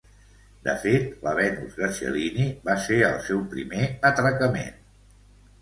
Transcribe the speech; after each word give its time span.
De 0.67 0.71
fet, 0.85 1.11
la 1.27 1.33
Venus 1.41 1.75
de 1.83 1.89
Cellini 1.99 2.47
va 2.71 2.79
ser 2.87 2.97
el 3.11 3.21
seu 3.29 3.45
primer 3.55 3.87
atracament. 4.11 4.83